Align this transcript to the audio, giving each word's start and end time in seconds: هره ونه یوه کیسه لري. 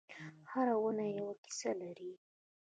هره 0.51 0.75
ونه 0.81 1.05
یوه 1.17 1.33
کیسه 1.43 1.71
لري. 1.81 2.11